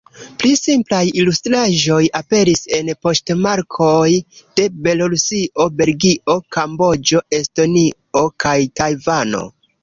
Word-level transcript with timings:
Pli 0.41 0.51
simplaj 0.59 1.01
ilustraĵoj 1.23 1.99
aperis 2.19 2.63
en 2.77 2.89
poŝtmarkoj 3.07 4.07
de 4.61 4.65
Belorusio, 4.87 5.69
Belgio, 5.83 6.39
Kamboĝo, 6.57 7.23
Estonio 7.41 8.25
kaj 8.47 8.57
Tajvano. 8.81 9.45